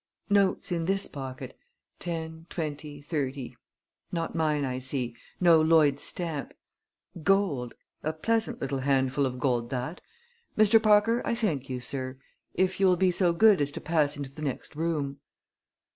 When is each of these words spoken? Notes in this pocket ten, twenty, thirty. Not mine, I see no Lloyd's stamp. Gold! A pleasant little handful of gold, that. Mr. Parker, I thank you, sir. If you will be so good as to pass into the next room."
Notes 0.31 0.71
in 0.71 0.85
this 0.85 1.05
pocket 1.07 1.55
ten, 1.99 2.47
twenty, 2.49 3.03
thirty. 3.03 3.55
Not 4.11 4.33
mine, 4.33 4.65
I 4.65 4.79
see 4.79 5.15
no 5.39 5.61
Lloyd's 5.61 6.01
stamp. 6.01 6.55
Gold! 7.21 7.75
A 8.01 8.11
pleasant 8.11 8.59
little 8.59 8.79
handful 8.79 9.27
of 9.27 9.39
gold, 9.39 9.69
that. 9.69 10.01
Mr. 10.57 10.81
Parker, 10.81 11.21
I 11.23 11.35
thank 11.35 11.69
you, 11.69 11.81
sir. 11.81 12.17
If 12.55 12.79
you 12.79 12.87
will 12.87 12.97
be 12.97 13.11
so 13.11 13.31
good 13.31 13.61
as 13.61 13.69
to 13.73 13.79
pass 13.79 14.17
into 14.17 14.31
the 14.31 14.41
next 14.41 14.75
room." 14.75 15.19